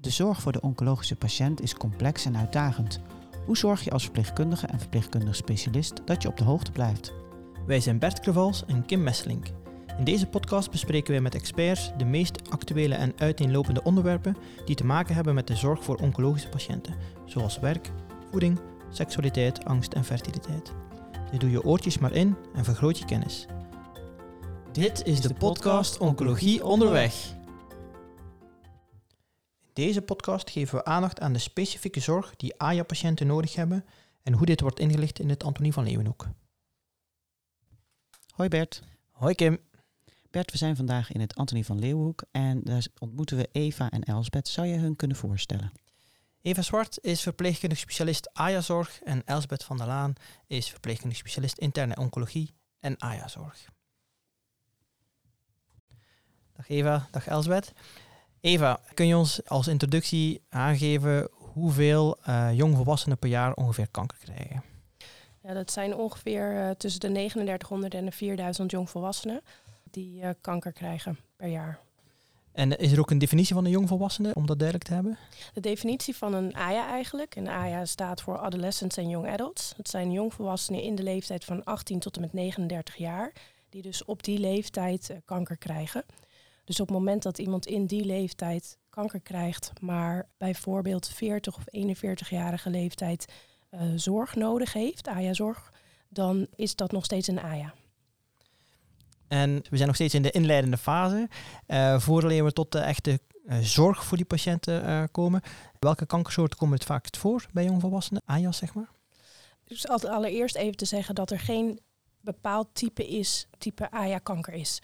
[0.00, 3.00] De zorg voor de oncologische patiënt is complex en uitdagend.
[3.46, 7.12] Hoe zorg je als verpleegkundige en verpleegkundig specialist dat je op de hoogte blijft?
[7.66, 9.46] Wij zijn Bert Krevals en Kim Messelink.
[9.98, 14.84] In deze podcast bespreken wij met experts de meest actuele en uiteenlopende onderwerpen die te
[14.84, 16.94] maken hebben met de zorg voor oncologische patiënten,
[17.24, 17.90] zoals werk,
[18.30, 18.60] voeding,
[18.90, 20.72] seksualiteit, angst en fertiliteit.
[21.30, 23.46] Dus doe je oortjes maar in en vergroot je kennis.
[24.72, 27.38] Dit is de podcast Oncologie onderweg.
[29.80, 33.84] In deze podcast geven we aandacht aan de specifieke zorg die AJA-patiënten nodig hebben
[34.22, 36.28] en hoe dit wordt ingelicht in het Antonie van Leeuwenhoek.
[38.34, 38.82] Hoi Bert.
[39.10, 39.58] Hoi Kim.
[40.30, 44.02] Bert, we zijn vandaag in het Antonie van Leeuwenhoek en daar ontmoeten we Eva en
[44.02, 44.48] Elsbeth.
[44.48, 45.72] Zou je hun kunnen voorstellen?
[46.42, 50.12] Eva Zwart is verpleegkundig specialist AJA-zorg en Elsbeth van der Laan
[50.46, 53.68] is verpleegkundig specialist interne oncologie en AJA-zorg.
[56.52, 57.72] Dag Eva, dag Elsbeth.
[58.40, 64.62] Eva, kun je ons als introductie aangeven hoeveel uh, jongvolwassenen per jaar ongeveer kanker krijgen?
[65.42, 69.40] Ja, dat zijn ongeveer uh, tussen de 3900 en de 4000 jongvolwassenen
[69.90, 71.78] die uh, kanker krijgen per jaar.
[72.52, 75.18] En is er ook een definitie van een jongvolwassene, om dat duidelijk te hebben?
[75.54, 77.36] De definitie van een AYA eigenlijk.
[77.36, 79.72] Een AYA staat voor Adolescents en Young Adults.
[79.76, 83.32] Dat zijn jongvolwassenen in de leeftijd van 18 tot en met 39 jaar,
[83.68, 86.04] die dus op die leeftijd kanker krijgen.
[86.64, 91.64] Dus op het moment dat iemand in die leeftijd kanker krijgt, maar bijvoorbeeld 40 of
[91.76, 93.32] 41-jarige leeftijd
[93.70, 95.72] uh, zorg nodig heeft, AYA-zorg,
[96.08, 97.74] dan is dat nog steeds een AYA.
[99.28, 101.28] En we zijn nog steeds in de inleidende fase.
[101.66, 105.42] Uh, voordat we tot de echte uh, zorg voor die patiënten komen.
[105.78, 108.22] Welke kankersoorten komen het vaakst voor bij jongvolwassenen?
[108.24, 108.90] AJAS, zeg maar?
[109.64, 111.80] Dus allereerst even te zeggen dat er geen
[112.20, 114.80] bepaald type is, type AJA-kanker is.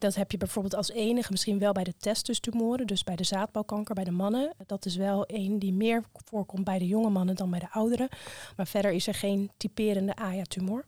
[0.00, 3.94] Dat heb je bijvoorbeeld als enige misschien wel bij de testustumoren, dus bij de zaadbalkanker
[3.94, 4.52] bij de mannen.
[4.66, 8.08] Dat is wel een die meer voorkomt bij de jonge mannen dan bij de ouderen.
[8.56, 10.84] Maar verder is er geen typerende AJA-tumor.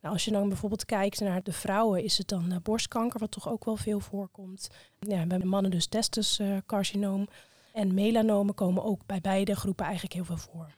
[0.00, 3.30] Nou, als je dan bijvoorbeeld kijkt naar de vrouwen, is het dan uh, borstkanker, wat
[3.30, 4.68] toch ook wel veel voorkomt.
[4.98, 7.28] Ja, bij de mannen dus testuscarcinoom.
[7.72, 10.74] en melanomen komen ook bij beide groepen eigenlijk heel veel voor.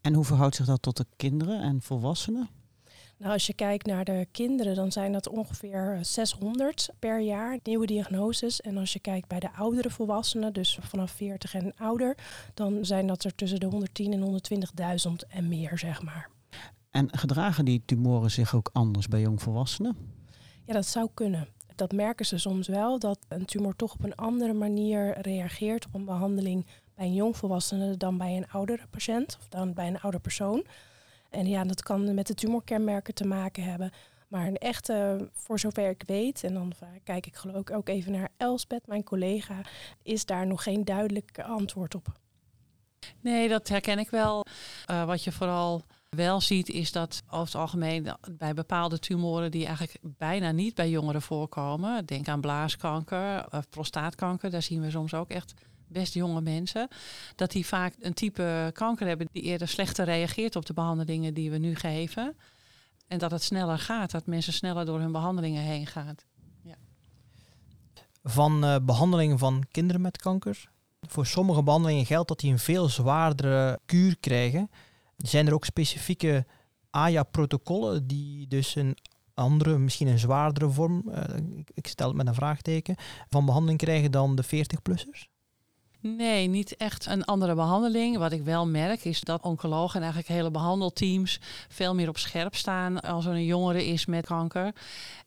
[0.00, 2.48] En hoe verhoudt zich dat tot de kinderen en volwassenen?
[3.16, 7.86] Nou, als je kijkt naar de kinderen, dan zijn dat ongeveer 600 per jaar nieuwe
[7.86, 8.60] diagnoses.
[8.60, 12.16] En als je kijkt bij de oudere volwassenen, dus vanaf 40 en ouder,
[12.54, 14.40] dan zijn dat er tussen de 110 en
[15.08, 16.30] 120.000 en meer, zeg maar.
[16.90, 19.96] En gedragen die tumoren zich ook anders bij jongvolwassenen?
[20.64, 21.48] Ja, dat zou kunnen.
[21.74, 25.94] Dat merken ze soms wel, dat een tumor toch op een andere manier reageert op
[25.94, 30.20] een behandeling bij een jongvolwassene dan bij een oudere patiënt of dan bij een ouder
[30.20, 30.64] persoon.
[31.34, 33.90] En ja, dat kan met de tumorkenmerken te maken hebben.
[34.28, 36.72] Maar een echte, voor zover ik weet, en dan
[37.04, 39.60] kijk ik geloof ik ook even naar Elsbeth, mijn collega,
[40.02, 42.06] is daar nog geen duidelijk antwoord op.
[43.20, 44.46] Nee, dat herken ik wel.
[44.90, 49.66] Uh, wat je vooral wel ziet, is dat over het algemeen bij bepaalde tumoren die
[49.66, 52.06] eigenlijk bijna niet bij jongeren voorkomen.
[52.06, 55.54] Denk aan blaaskanker of prostaatkanker, daar zien we soms ook echt
[55.86, 56.88] best jonge mensen,
[57.36, 61.50] dat die vaak een type kanker hebben die eerder slechter reageert op de behandelingen die
[61.50, 62.36] we nu geven.
[63.06, 66.14] En dat het sneller gaat, dat mensen sneller door hun behandelingen heen gaan.
[66.62, 66.76] Ja.
[68.22, 70.68] Van uh, behandelingen van kinderen met kanker.
[71.00, 74.70] Voor sommige behandelingen geldt dat die een veel zwaardere kuur krijgen.
[75.16, 76.46] Zijn er ook specifieke
[76.90, 78.96] AJA-protocollen die dus een
[79.34, 81.22] andere, misschien een zwaardere vorm, uh,
[81.74, 82.96] ik stel het met een vraagteken,
[83.28, 85.33] van behandeling krijgen dan de 40-plussers?
[86.06, 88.16] Nee, niet echt een andere behandeling.
[88.18, 92.54] Wat ik wel merk is dat oncologen en eigenlijk hele behandelteams veel meer op scherp
[92.54, 94.72] staan als er een jongere is met kanker.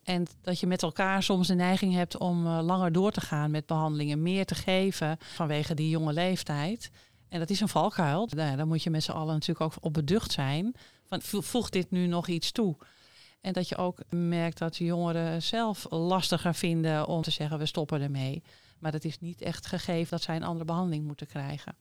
[0.04, 3.52] En dat je met elkaar soms de neiging hebt om uh, langer door te gaan
[3.52, 6.92] met behandelingen, meer te geven vanwege die jonge leeftijd.
[7.30, 8.28] En dat is een valkuil.
[8.28, 10.76] Daar, daar moet je met z'n allen natuurlijk ook op beducht zijn.
[11.06, 12.76] Van, voegt dit nu nog iets toe?
[13.42, 18.02] En dat je ook merkt dat jongeren zelf lastiger vinden om te zeggen we stoppen
[18.02, 18.44] ermee.
[18.80, 21.76] Maar dat is niet echt gegeven dat zij een andere behandeling moeten krijgen.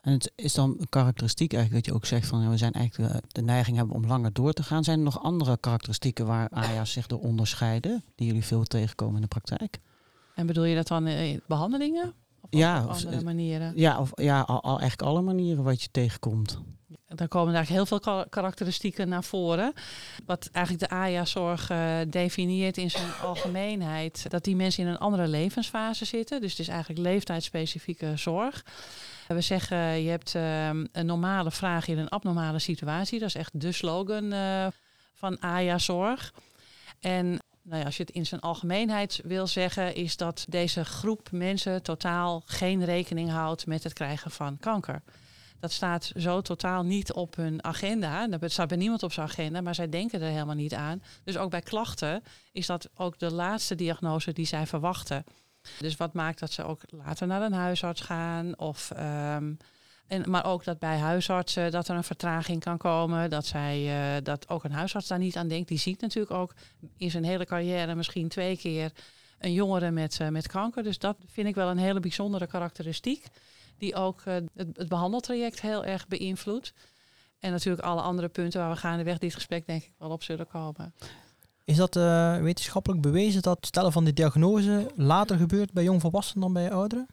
[0.00, 2.72] En het is dan een karakteristiek eigenlijk dat je ook zegt van ja, we zijn
[2.72, 4.84] eigenlijk de, de, neiging hebben om langer door te gaan.
[4.84, 9.20] Zijn er nog andere karakteristieken waar AJA's zich door onderscheiden, die jullie veel tegenkomen in
[9.20, 9.80] de praktijk?
[10.34, 12.14] En bedoel je dat dan in behandelingen?
[12.40, 13.72] Of ja, op andere manieren?
[13.76, 16.60] Ja, of, ja al, al, eigenlijk alle manieren wat je tegenkomt.
[17.06, 19.72] Dan komen eigenlijk heel veel karakteristieken naar voren.
[20.26, 24.30] Wat eigenlijk de AJA-zorg uh, definieert in zijn algemeenheid.
[24.30, 26.40] Dat die mensen in een andere levensfase zitten.
[26.40, 28.64] Dus het is eigenlijk leeftijdsspecifieke zorg.
[29.28, 33.18] We zeggen, je hebt uh, een normale vraag in een abnormale situatie.
[33.18, 34.66] Dat is echt de slogan uh,
[35.14, 36.32] van AJA-zorg.
[37.00, 41.28] En nou ja, als je het in zijn algemeenheid wil zeggen, is dat deze groep
[41.32, 45.02] mensen totaal geen rekening houdt met het krijgen van kanker.
[45.60, 48.26] Dat staat zo totaal niet op hun agenda.
[48.26, 51.02] Dat staat bij niemand op zijn agenda, maar zij denken er helemaal niet aan.
[51.24, 52.22] Dus ook bij klachten
[52.52, 55.24] is dat ook de laatste diagnose die zij verwachten.
[55.78, 59.52] Dus wat maakt dat ze ook later naar een huisarts gaan of ehm,
[60.10, 63.30] en, maar ook dat bij huisartsen dat er een vertraging kan komen.
[63.30, 63.82] Dat, zij,
[64.16, 65.68] uh, dat ook een huisarts daar niet aan denkt.
[65.68, 66.54] Die ziet natuurlijk ook
[66.96, 68.92] in zijn hele carrière misschien twee keer
[69.38, 70.82] een jongere met, uh, met kanker.
[70.82, 73.26] Dus dat vind ik wel een hele bijzondere karakteristiek.
[73.80, 76.72] Die ook uh, het, het, behandeltraject heel erg beïnvloedt.
[77.38, 80.46] En natuurlijk alle andere punten waar we gaandeweg dit gesprek denk ik wel op zullen
[80.46, 80.94] komen.
[81.64, 81.94] Is dat
[82.42, 87.08] wetenschappelijk bewezen dat stellen van die diagnose later gebeurt bij jongvolwassenen dan bij ouderen?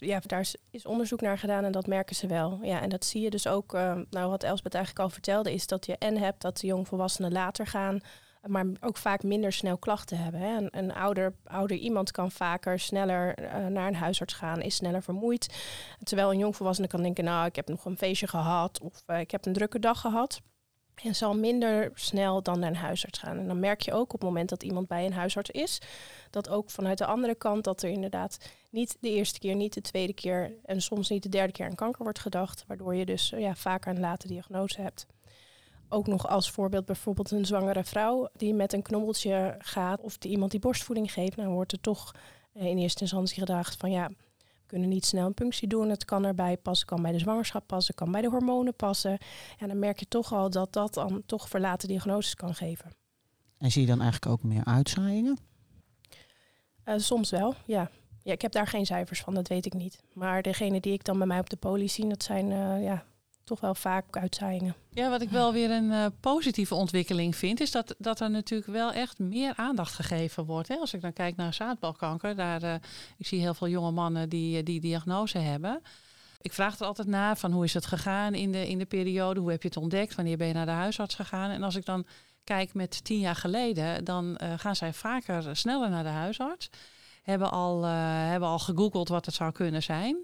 [0.00, 2.58] ja, daar is, onderzoek naar gedaan en dat merken ze wel.
[2.62, 5.66] Ja, en dat zie je dus ook, uh, nou wat Elsbeth eigenlijk al vertelde, is
[5.66, 8.00] dat je en hebt dat de jongvolwassenen later gaan,
[8.48, 10.40] maar ook vaak minder snel klachten hebben.
[10.40, 10.56] Hè.
[10.56, 15.02] Een, een ouder, ouder iemand kan vaker sneller uh, naar een huisarts gaan, is sneller
[15.02, 15.58] vermoeid.
[16.02, 19.30] Terwijl een jongvolwassene kan denken, nou ik heb nog een feestje gehad of uh, ik
[19.30, 20.40] heb een drukke dag gehad.
[21.04, 23.38] En zal minder snel dan naar een huisarts gaan.
[23.38, 25.80] En dan merk je ook op het moment dat iemand bij een huisarts is,
[26.30, 28.38] dat ook vanuit de andere kant dat er inderdaad
[28.70, 31.74] niet de eerste keer, niet de tweede keer en soms niet de derde keer aan
[31.74, 35.06] kanker wordt gedacht, waardoor je dus ja, vaker een late diagnose hebt.
[35.88, 40.30] Ook nog als voorbeeld bijvoorbeeld een zwangere vrouw die met een knobbeltje gaat of die
[40.30, 42.14] iemand die borstvoeding geeft, dan wordt er toch
[42.52, 44.10] eh, in eerste instantie gedacht van ja,
[44.66, 45.88] kunnen niet snel een punctie doen.
[45.88, 49.18] Het kan erbij passen, kan bij de zwangerschap passen, kan bij de hormonen passen.
[49.58, 52.90] En dan merk je toch al dat dat dan toch verlaten diagnoses kan geven.
[53.58, 55.38] En zie je dan eigenlijk ook meer uitzaaiingen?
[56.84, 57.90] Uh, soms wel, ja.
[58.22, 58.32] ja.
[58.32, 60.02] Ik heb daar geen cijfers van, dat weet ik niet.
[60.12, 63.04] Maar degene die ik dan bij mij op de poli zie, dat zijn uh, ja,
[63.48, 64.74] toch wel vaak uitzaaiingen.
[64.90, 68.70] Ja, wat ik wel weer een uh, positieve ontwikkeling vind, is dat, dat er natuurlijk
[68.70, 70.68] wel echt meer aandacht gegeven wordt.
[70.68, 70.76] Hè?
[70.76, 72.74] Als ik dan kijk naar zaadbalkanker, daar, uh,
[73.16, 75.82] ik zie heel veel jonge mannen die die diagnose hebben.
[76.40, 79.40] Ik vraag er altijd naar van hoe is het gegaan in de, in de periode,
[79.40, 81.50] hoe heb je het ontdekt, wanneer ben je naar de huisarts gegaan.
[81.50, 82.06] En als ik dan
[82.44, 86.70] kijk met tien jaar geleden, dan gaan zij vaker sneller naar de huisarts.
[87.22, 90.16] Hebben al, hebben al gegoogeld wat het zou kunnen zijn.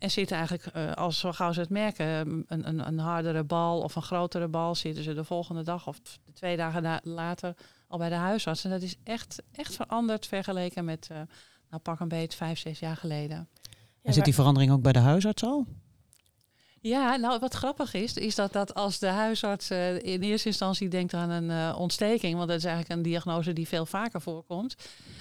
[0.00, 3.80] En zitten eigenlijk, uh, als zo gauw ze het merken, een, een, een, hardere bal
[3.80, 7.54] of een grotere bal, zitten ze de volgende dag of de twee dagen later
[7.88, 8.64] al bij de huisarts.
[8.64, 11.18] En dat is echt, echt veranderd vergeleken met, uh,
[11.70, 13.48] nou pak een beetje vijf, zes jaar geleden.
[13.70, 15.66] Ja, en zit die verandering ook bij de huisarts al?
[16.82, 20.88] Ja, nou wat grappig is, is dat, dat als de huisarts uh, in eerste instantie
[20.88, 24.74] denkt aan een uh, ontsteking, want dat is eigenlijk een diagnose die veel vaker voorkomt,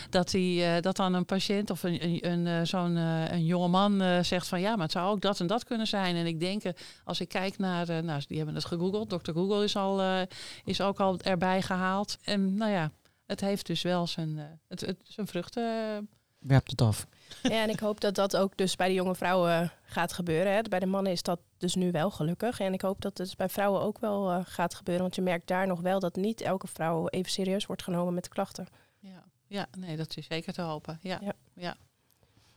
[0.09, 4.47] dat, die, uh, dat dan een patiënt of een, een, zo'n een jonge man zegt
[4.47, 6.15] van ja, maar het zou ook dat en dat kunnen zijn.
[6.15, 6.63] En ik denk,
[7.03, 10.25] als ik kijk naar, nou, die hebben het gegoogeld, dokter Google is, al,
[10.63, 12.17] is ook al erbij gehaald.
[12.23, 12.91] En nou ja,
[13.25, 16.07] het heeft dus wel zijn, het, het, zijn vruchten
[16.39, 17.07] werpt het af.
[17.43, 20.53] Ja, en ik hoop dat dat ook dus bij de jonge vrouwen gaat gebeuren.
[20.53, 20.61] Hè.
[20.61, 22.59] Bij de mannen is dat dus nu wel gelukkig.
[22.59, 25.03] En ik hoop dat het dus bij vrouwen ook wel uh, gaat gebeuren.
[25.03, 28.23] Want je merkt daar nog wel dat niet elke vrouw even serieus wordt genomen met
[28.23, 28.67] de klachten.
[28.99, 30.99] Ja, ja nee, dat is zeker te hopen.
[31.01, 31.33] Ja, ja.
[31.53, 31.75] ja.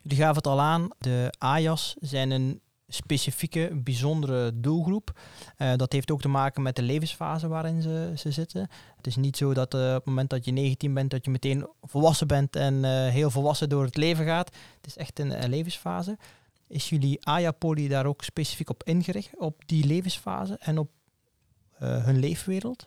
[0.03, 2.61] Jullie gaven het al aan, de AJAS zijn een
[2.95, 5.21] specifieke, bijzondere doelgroep.
[5.59, 8.69] Uh, dat heeft ook te maken met de levensfase waarin ze, ze zitten.
[8.97, 11.31] Het is niet zo dat uh, op het moment dat je 19 bent, dat je
[11.31, 14.55] meteen volwassen bent en uh, heel volwassen door het leven gaat.
[14.77, 16.19] Het is echt een levensfase.
[16.67, 20.91] Is jullie AJA-poli daar ook specifiek op ingericht, op die levensfase en op
[21.79, 22.87] hun leefwereld?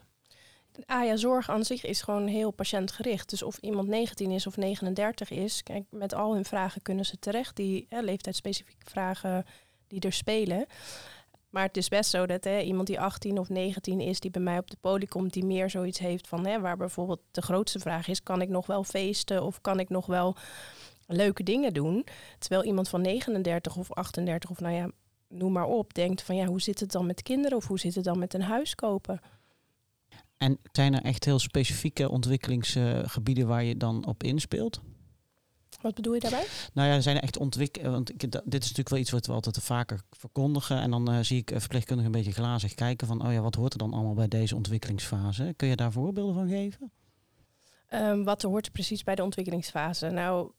[0.86, 3.30] AJA-zorg aan zich is gewoon heel patiëntgericht.
[3.30, 7.20] Dus of iemand 19 is of 39 is, kijk, met al hun vragen kunnen ze
[7.20, 7.56] terecht.
[7.56, 9.46] Die leeftijdsspecifieke vragen
[9.88, 10.65] die er spelen.
[11.50, 14.42] Maar het is best zo dat hè, iemand die 18 of 19 is, die bij
[14.42, 17.80] mij op de poli komt, die meer zoiets heeft van hè, waar bijvoorbeeld de grootste
[17.80, 20.36] vraag is: kan ik nog wel feesten of kan ik nog wel
[21.08, 22.06] leuke dingen doen?
[22.38, 24.89] Terwijl iemand van 39 of 38 of nou ja,
[25.27, 27.96] noem maar op, denkt van ja, hoe zit het dan met kinderen of hoe zit
[27.96, 29.20] het dan met een huis kopen?
[30.38, 34.82] En zijn er echt heel specifieke ontwikkelingsgebieden waar je dan op inspeelt?
[35.86, 36.46] Wat bedoel je daarbij?
[36.74, 37.94] Nou ja, er zijn echt ontwikkelingen.
[37.94, 40.77] Want ik, dit is natuurlijk wel iets wat we altijd vaker verkondigen.
[40.77, 43.74] En dan uh, zie ik verpleegkundigen een beetje glazig kijken van, oh ja, wat hoort
[43.74, 45.54] er dan allemaal bij deze ontwikkelingsfase?
[45.56, 46.92] Kun je daar voorbeelden van geven?
[47.89, 50.10] Um, wat er hoort precies bij de ontwikkelingsfase?
[50.10, 50.51] Nou,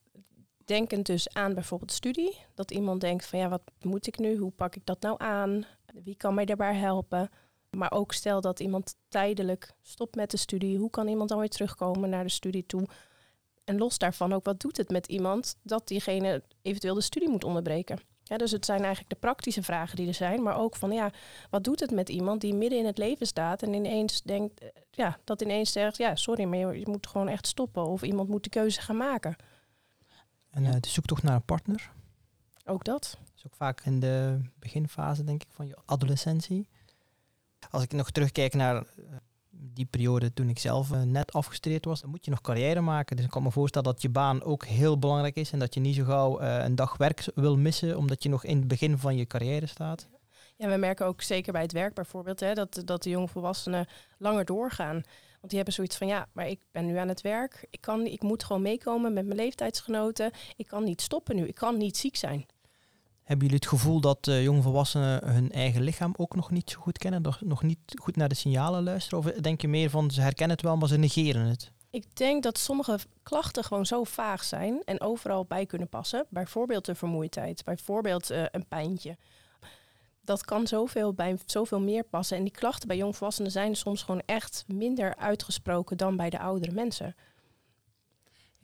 [0.64, 2.36] denkend dus aan bijvoorbeeld studie.
[2.54, 4.36] Dat iemand denkt van, ja, wat moet ik nu?
[4.36, 5.64] Hoe pak ik dat nou aan?
[6.04, 7.30] Wie kan mij daarbij helpen?
[7.70, 10.78] Maar ook stel dat iemand tijdelijk stopt met de studie.
[10.78, 12.86] Hoe kan iemand dan weer terugkomen naar de studie toe?
[13.66, 17.44] En los daarvan ook, wat doet het met iemand dat diegene eventueel de studie moet
[17.44, 17.98] onderbreken?
[18.22, 21.10] Ja, dus het zijn eigenlijk de praktische vragen die er zijn, maar ook van ja,
[21.50, 24.68] wat doet het met iemand die midden in het leven staat en ineens denkt, eh,
[24.90, 28.28] ja, dat ineens zegt, ja, sorry, maar je, je moet gewoon echt stoppen of iemand
[28.28, 29.36] moet de keuze gaan maken.
[30.50, 31.90] En eh, de zoektocht naar een partner.
[32.64, 33.18] Ook dat.
[33.24, 36.68] Dat is ook vaak in de beginfase, denk ik, van je adolescentie.
[37.70, 38.84] Als ik nog terugkijk naar eh,
[39.58, 43.16] die periode toen ik zelf eh, net afgestudeerd was, dan moet je nog carrière maken.
[43.16, 45.80] Dus ik kan me voorstellen dat je baan ook heel belangrijk is en dat je
[45.80, 48.98] niet zo gauw eh, een dag werk wil missen, omdat je nog in het begin
[48.98, 50.08] van je carrière staat.
[50.56, 53.86] Ja, we merken ook zeker bij het werk bijvoorbeeld hè, dat, dat de jongvolwassenen
[54.18, 55.02] langer doorgaan.
[55.40, 57.66] Want die hebben zoiets van ja, maar ik ben nu aan het werk.
[57.70, 60.30] Ik, kan, ik moet gewoon meekomen met mijn leeftijdsgenoten.
[60.56, 61.46] Ik kan niet stoppen nu.
[61.46, 62.46] Ik kan niet ziek zijn.
[63.26, 66.98] Hebben jullie het gevoel dat uh, jongvolwassenen hun eigen lichaam ook nog niet zo goed
[66.98, 69.18] kennen, nog, niet goed naar de signalen luisteren?
[69.18, 71.72] Of denk je meer van ze herkennen het wel, maar ze negeren het?
[71.90, 76.26] Ik denk dat sommige klachten gewoon zo vaag zijn en overal bij kunnen passen.
[76.28, 79.16] Bijvoorbeeld de vermoeidheid, bijvoorbeeld uh, een pijntje.
[80.20, 82.36] Dat kan zoveel bij zoveel meer passen.
[82.36, 86.72] En die klachten bij jongvolwassenen zijn soms gewoon echt minder uitgesproken dan bij de oudere
[86.72, 87.14] mensen.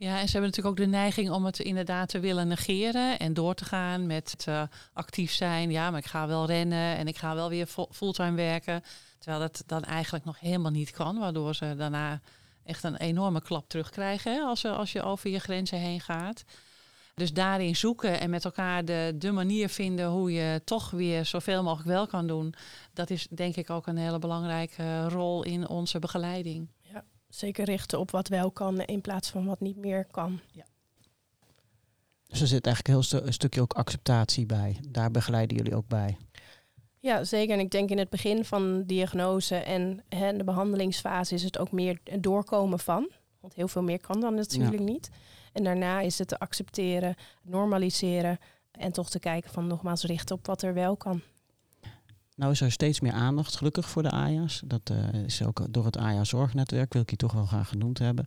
[0.03, 3.33] Ja, en ze hebben natuurlijk ook de neiging om het inderdaad te willen negeren en
[3.33, 5.71] door te gaan met uh, actief zijn.
[5.71, 8.83] Ja, maar ik ga wel rennen en ik ga wel weer fulltime werken.
[9.19, 12.21] Terwijl dat dan eigenlijk nog helemaal niet kan, waardoor ze daarna
[12.65, 16.43] echt een enorme klap terugkrijgen hè, als, als je over je grenzen heen gaat.
[17.15, 21.63] Dus daarin zoeken en met elkaar de, de manier vinden hoe je toch weer zoveel
[21.63, 22.53] mogelijk wel kan doen.
[22.93, 26.67] Dat is denk ik ook een hele belangrijke rol in onze begeleiding.
[27.33, 30.39] Zeker richten op wat wel kan in plaats van wat niet meer kan.
[30.51, 30.65] Ja.
[32.27, 34.79] Dus er zit eigenlijk heel stu een stukje ook acceptatie bij.
[34.89, 36.17] Daar begeleiden jullie ook bij.
[36.99, 37.53] Ja, zeker.
[37.53, 41.71] En ik denk in het begin van diagnose en hè, de behandelingsfase is het ook
[41.71, 43.11] meer het doorkomen van.
[43.39, 44.83] Want heel veel meer kan dan natuurlijk ja.
[44.83, 45.09] niet.
[45.53, 48.39] En daarna is het te accepteren, normaliseren
[48.71, 51.21] en toch te kijken van nogmaals richten op wat er wel kan.
[52.35, 54.61] Nou is er steeds meer aandacht gelukkig voor de AJA's.
[54.65, 57.99] Dat uh, is ook door het AJA Zorgnetwerk, wil ik je toch wel graag genoemd
[57.99, 58.25] hebben.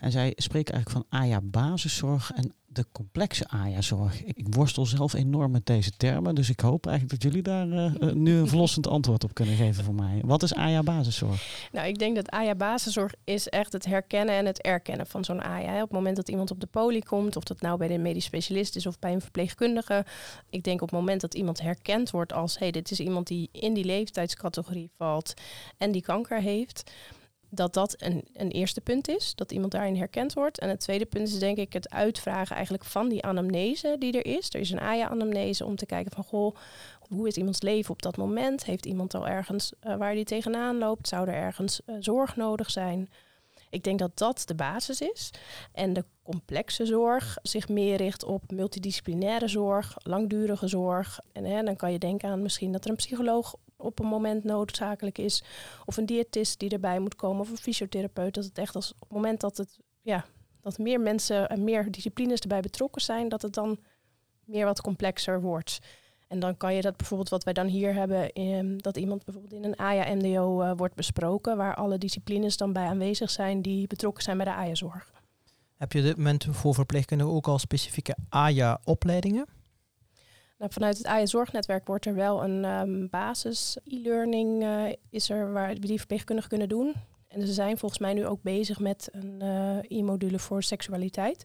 [0.00, 4.24] En zij spreken eigenlijk van AJA Basiszorg en de complexe AJA-zorg.
[4.24, 8.12] Ik, worstel zelf enorm met deze termen, dus ik hoop eigenlijk dat jullie daar uh,
[8.12, 10.20] nu een verlossend antwoord op kunnen geven voor mij.
[10.24, 11.68] Wat is AJA-basiszorg?
[11.72, 15.74] Nou, ik denk dat AJA-basiszorg is echt het herkennen en het erkennen van zo'n AJA.
[15.74, 18.24] Op het moment dat iemand op de poli komt, of dat nou bij de medisch
[18.24, 20.04] specialist is of bij een verpleegkundige.
[20.50, 23.26] Ik denk op het moment dat iemand herkend wordt als, hé, hey, dit is iemand
[23.26, 25.34] die in die leeftijdscategorie valt
[25.78, 26.90] en die kanker heeft
[27.48, 30.58] dat dat een, een eerste punt is, dat iemand daarin herkend wordt.
[30.58, 34.36] En het tweede punt is denk ik het uitvragen eigenlijk van die anamnese die er
[34.36, 34.54] is.
[34.54, 36.56] Er is een AJA-anamnese om te kijken van, goh,
[37.08, 38.64] hoe is iemands leven op dat moment?
[38.64, 41.08] Heeft iemand al ergens uh, waar die tegenaan loopt?
[41.08, 43.10] Zou er ergens uh, zorg nodig zijn?
[43.70, 45.30] Ik denk dat dat de basis is.
[45.72, 51.20] En de complexe zorg zich meer richt op multidisciplinaire zorg, langdurige zorg.
[51.32, 53.54] En hè, dan kan je denken aan misschien dat er een psycholoog
[53.86, 55.42] op een moment noodzakelijk is.
[55.84, 57.40] Of een diëtist die erbij moet komen.
[57.40, 58.34] Of een fysiotherapeut.
[58.34, 60.24] Dat het echt als op het moment dat het ja,
[60.60, 63.78] dat meer mensen en meer disciplines erbij betrokken zijn, dat het dan
[64.44, 65.78] meer wat complexer wordt.
[66.28, 69.54] En dan kan je dat bijvoorbeeld wat wij dan hier hebben, in, dat iemand bijvoorbeeld
[69.54, 74.22] in een AJA-MDO uh, wordt besproken, waar alle disciplines dan bij aanwezig zijn die betrokken
[74.22, 75.12] zijn bij de AJA-zorg.
[75.76, 79.46] Heb je op dit moment voor verpleegkundigen ook al specifieke AJA-opleidingen?
[80.58, 85.74] Nou, vanuit het AJA-zorgnetwerk wordt er wel een um, basis e-learning uh, is er waar
[85.74, 86.94] die verpleegkundigen kunnen doen.
[87.28, 91.44] En ze zijn volgens mij nu ook bezig met een uh, e-module voor seksualiteit.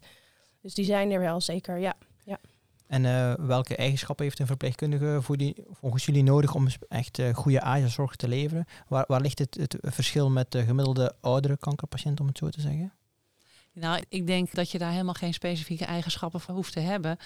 [0.61, 1.93] Dus die zijn er wel zeker, ja.
[2.23, 2.39] ja.
[2.87, 7.61] En uh, welke eigenschappen heeft een verpleegkundige voor die, volgens jullie nodig om echt goede
[7.61, 8.65] AJA-zorg te leveren?
[8.87, 12.61] Waar, waar ligt het, het verschil met de gemiddelde oudere kankerpatiënt, om het zo te
[12.61, 12.93] zeggen?
[13.73, 17.17] Nou, ik denk dat je daar helemaal geen specifieke eigenschappen voor hoeft te hebben.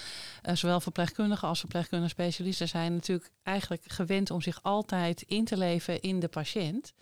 [0.44, 5.58] Uh, zowel verpleegkundigen als verpleegkundige specialisten zijn natuurlijk eigenlijk gewend om zich altijd in te
[5.58, 6.94] leven in de patiënt.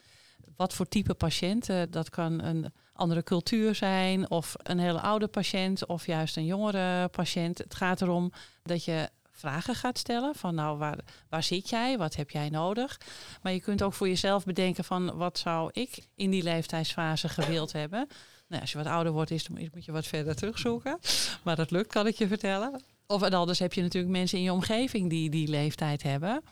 [0.55, 1.69] Wat voor type patiënt?
[1.89, 7.07] Dat kan een andere cultuur zijn, of een hele oude patiënt, of juist een jongere
[7.07, 7.57] patiënt.
[7.57, 8.31] Het gaat erom
[8.63, 10.97] dat je vragen gaat stellen van nou waar,
[11.29, 12.99] waar zit jij, wat heb jij nodig.
[13.41, 17.71] Maar je kunt ook voor jezelf bedenken van wat zou ik in die leeftijdsfase gewild
[17.71, 18.07] hebben.
[18.53, 20.99] Nou, als je wat ouder wordt, is, moet je wat verder terugzoeken.
[21.43, 22.83] Maar dat lukt, kan ik je vertellen.
[23.07, 26.43] Of en anders heb je natuurlijk mensen in je omgeving die die leeftijd hebben.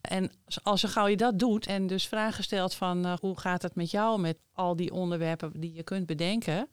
[0.00, 0.30] En
[0.62, 3.74] als je gauw je dat doet en dus vragen stelt van uh, hoe gaat het
[3.74, 6.68] met jou met al die onderwerpen die je kunt bedenken,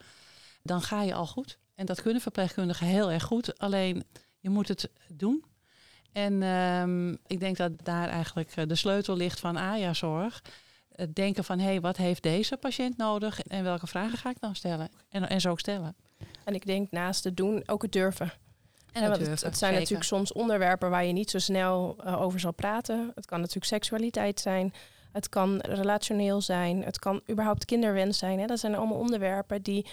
[0.64, 1.58] dan ga je al goed.
[1.76, 3.60] En dat kunnen verpleegkundigen heel erg goed.
[3.60, 4.04] Alleen
[4.40, 5.44] je moet het doen.
[6.12, 10.42] En um, ik denk dat daar eigenlijk de sleutel ligt van AJA-zorg.
[11.02, 14.40] Het denken van, hé, hey, wat heeft deze patiënt nodig en welke vragen ga ik
[14.40, 14.90] dan stellen?
[15.10, 15.96] En, en zo ook stellen.
[16.44, 18.32] En ik denk naast het doen ook het durven.
[18.92, 19.80] En het het, zijn zeker.
[19.80, 23.12] natuurlijk soms onderwerpen waar je niet zo snel eh, over zal praten.
[23.16, 24.74] Het kan natuurlijk seksualiteit zijn.
[25.12, 26.84] Het kan relationeel zijn.
[26.84, 28.40] Het kan überhaupt kinderwens zijn.
[28.40, 28.46] Hè.
[28.46, 29.86] Dat zijn allemaal onderwerpen die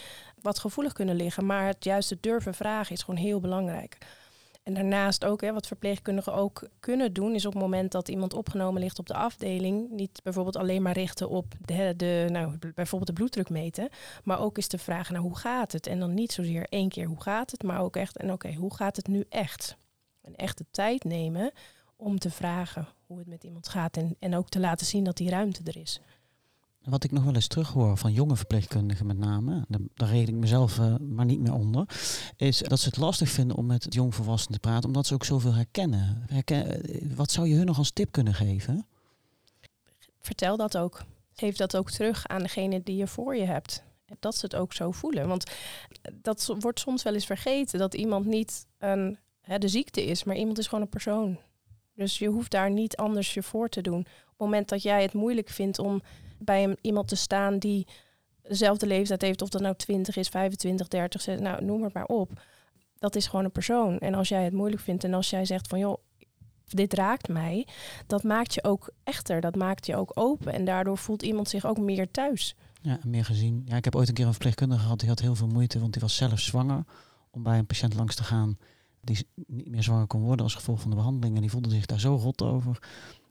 [0.43, 1.47] wat gevoelig kunnen liggen.
[1.47, 3.99] Maar het juiste durven vragen is gewoon heel belangrijk.
[4.69, 8.35] En daarnaast ook, hè, wat verpleegkundigen ook kunnen doen, is op het moment dat iemand
[8.35, 13.07] opgenomen ligt op de afdeling, niet bijvoorbeeld alleen maar richten op de, de, nou, bijvoorbeeld
[13.07, 13.89] de bloeddruk meten,
[14.25, 15.87] maar ook eens te vragen, nou, hoe gaat het?
[15.87, 18.75] En dan niet zozeer één keer hoe gaat het, maar ook echt, en oké, hoe
[18.75, 19.77] gaat het nu echt?
[20.23, 21.53] En echt de tijd nemen
[21.97, 25.17] om te vragen hoe het met iemand gaat en, en ook te laten zien dat
[25.17, 26.01] die ruimte er is.
[26.89, 29.65] Wat ik nog wel eens terughoor van jonge verpleegkundigen met name,
[29.95, 31.87] daar, reden ik mezelf eh, maar niet meer onder,
[32.37, 35.55] is dat ze het lastig vinden om met jongvolwassenen te praten, omdat ze ook zoveel
[35.55, 36.25] herkennen.
[36.27, 38.87] Herken, eh, wat zou je hun nog als tip kunnen geven?
[40.21, 41.05] vertel dat ook.
[41.33, 43.83] Geef dat ook terug aan degene die je voor je hebt.
[44.19, 45.29] Dat ze het ook zo voelen.
[45.29, 45.51] Want
[46.13, 47.79] dat so- wordt soms wel eens vergeten.
[47.79, 51.39] Dat iemand niet een, hè, de ziekte is, maar iemand is gewoon een persoon.
[51.95, 54.01] Dus je hoeft daar niet anders je voor te doen.
[54.01, 56.03] Op het moment dat jij het moeilijk vindt om
[56.39, 57.87] bij een, iemand te staan die
[58.43, 62.07] dezelfde leeftijd heeft, of dat nou 20 is, 25, 30, zes- nou noem het maar
[62.07, 62.41] op.
[62.99, 63.99] Dat is gewoon een persoon.
[63.99, 65.97] En als jij het moeilijk vindt en als jij zegt van joh,
[66.65, 67.67] dit raakt mij,
[68.07, 70.53] dat maakt je ook echter, dat maakt je ook open.
[70.53, 72.55] En daardoor voelt iemand zich ook meer thuis.
[72.83, 73.63] Ja, meer gezien.
[73.67, 75.93] Ja, ik heb ooit een keer een verpleegkundige gehad, die had heel veel moeite, want
[75.93, 76.85] die was zelf zwanger
[77.31, 78.59] om bij een patiënt langs te gaan
[79.01, 81.35] die niet meer zwanger kon worden als gevolg van de behandeling.
[81.35, 82.79] En die voelde zich daar zo rot over.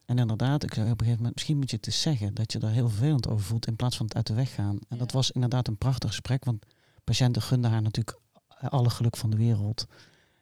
[0.08, 2.52] En inderdaad, ik zei op een gegeven moment, misschien moet je het eens zeggen dat
[2.52, 4.80] je daar heel vervelend over voelt in plaats van het uit de weg gaan.
[4.90, 5.18] En dat Ja.
[5.18, 6.66] was inderdaad een prachtig gesprek, want
[7.04, 8.20] patiënten gunden haar natuurlijk
[8.60, 9.86] alle geluk van de wereld.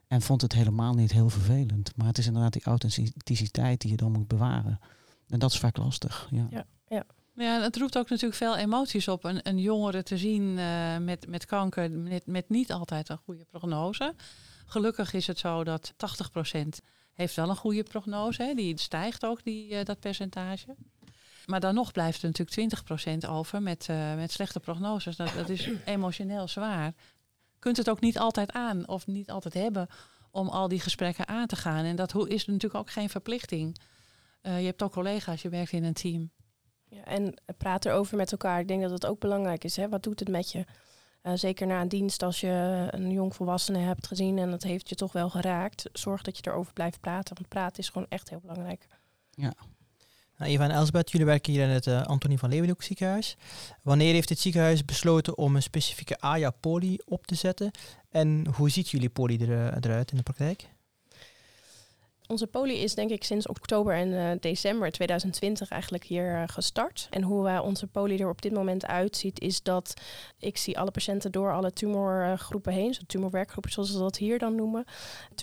[0.08, 1.92] En vond het helemaal niet heel vervelend.
[1.96, 4.80] Maar het is inderdaad die authenticiteit die je dan moet bewaren.
[5.28, 6.28] En dat is vaak lastig.
[6.32, 6.48] Ja.
[6.50, 6.66] Ja.
[7.38, 9.24] Ja, en het roept ook natuurlijk veel emoties op.
[9.24, 13.46] Een, een jongere te zien eh, met, met kanker, met, met niet altijd een goede
[13.52, 14.16] prognose.
[14.66, 16.68] Gelukkig is het zo dat 80%
[17.16, 18.44] heeft wel een goede prognose.
[18.44, 18.54] Hè.
[18.54, 20.76] Die stijgt ook, die, eh, dat percentage.
[21.46, 25.16] Maar dan nog blijft er natuurlijk 20% over met, eh, met slechte prognoses.
[25.16, 26.94] Dat, dat is emotioneel zwaar.
[27.60, 29.88] Kunt het ook niet altijd aan of niet altijd hebben
[30.32, 31.86] om al die gesprekken aan te gaan.
[31.86, 33.78] En dat is natuurlijk ook geen verplichting.
[34.42, 36.32] Eh, je hebt ook collega's, je werkt in een team.
[36.90, 38.60] Ja, en praat erover met elkaar.
[38.60, 39.76] Ik denk dat dat ook belangrijk is.
[39.76, 39.90] Hè?
[39.90, 40.66] Wat doet het met je?
[41.26, 44.90] Eh, zeker na een dienst, als je een jong volwassene hebt gezien en dat heeft
[44.90, 45.90] je toch wel geraakt.
[45.94, 47.36] Zorg dat je erover blijft praten.
[47.36, 48.88] Want praten is gewoon echt heel belangrijk.
[50.38, 53.38] Nou, Eva en Elsbeth, jullie werken hier in het eh, Antonie van Leeuwenhoek ziekenhuis.
[53.82, 57.72] Wanneer heeft het ziekenhuis besloten om een specifieke AYA-poli op te zetten?
[58.10, 60.70] En hoe ziet jullie poli er, eruit in de praktijk?
[62.28, 67.08] Onze poli is denk ik sinds oktober en eh, december 2020 eigenlijk hier eh, gestart.
[67.10, 69.94] En hoe wij onze poli er op dit moment uitziet is dat
[70.40, 72.94] ik zie alle patiënten door alle tumorgroepen heen.
[72.94, 74.86] Zo tumorwerkgroepen zoals we dat hier dan noemen.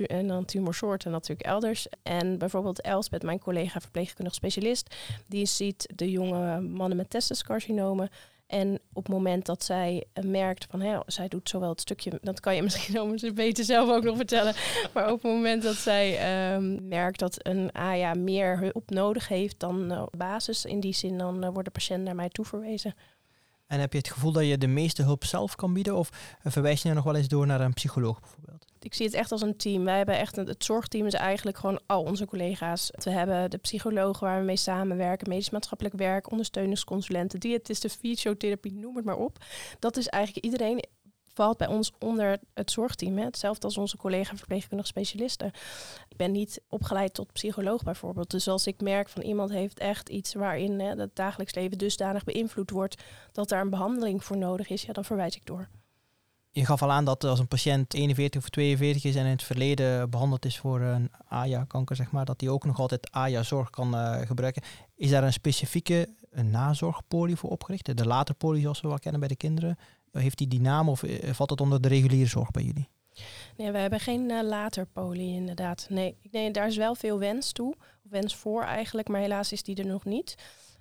[0.06, 1.86] En dan tumorsoorten natuurlijk elders.
[2.02, 4.94] En bijvoorbeeld Elsbeth, mijn collega verpleegkundig specialist,
[5.26, 8.10] die ziet de jonge mannen met testiscarcinomen.
[8.52, 12.18] En op het moment dat zij eh, merkt van, hè, zij doet zowel het stukje,
[12.22, 14.54] dat kan je misschien zo meteen beter zelf ook nog vertellen.
[14.94, 19.60] Maar op het moment dat zij ehm, merkt dat een AYA meer hulp nodig heeft
[19.60, 22.94] dan eh, basis, in die zin dan eh, wordt de patiënt naar mij toeverwezen.
[23.66, 25.96] En heb je het gevoel dat je de meeste hulp zelf kan bieden?
[25.96, 28.71] Of verwijs je nog wel eens door naar een psycholoog bijvoorbeeld?
[28.84, 29.84] Ik zie het echt als een team.
[29.84, 32.90] Wij hebben echt een, het zorgteam is eigenlijk gewoon al onze collega's.
[33.04, 38.96] We hebben de psychologen waar we mee samenwerken, medisch maatschappelijk werk, ondersteuningsconsulenten, diëtisten, fysiotherapie, noem
[38.96, 39.38] het maar op.
[39.78, 40.84] Dat is eigenlijk iedereen
[41.34, 43.18] valt bij ons onder het zorgteam.
[43.18, 43.24] Hè.
[43.24, 45.52] Hetzelfde als onze collega verpleegkundig specialisten.
[46.08, 48.30] Ik ben niet opgeleid tot psycholoog bijvoorbeeld.
[48.30, 52.24] Dus als ik merk van iemand heeft echt iets waarin hè, het dagelijks leven dusdanig
[52.24, 55.68] beïnvloed wordt dat daar een behandeling voor nodig is, ja, dan verwijs ik door.
[56.54, 59.42] Je gaf al aan dat als een patiënt 41 of 42 is en in het
[59.42, 63.96] verleden behandeld is voor een AYA-kanker, zeg maar, dat hij ook nog altijd AYA-zorg kan
[63.96, 64.62] eh, gebruiken.
[64.94, 67.96] Is daar een specifieke nazorgpolie voor opgericht?
[67.96, 69.78] De later polie zoals we wel kennen bij de kinderen.
[70.12, 72.88] Heeft die die naam of eh, valt het onder de reguliere zorg bij jullie?
[73.56, 75.86] Nee, we hebben geen eh, later poli inderdaad.
[75.88, 77.74] Nee, denk daar is wel veel wens toe.
[78.02, 80.34] Wens voor eigenlijk, maar helaas is die er nog niet.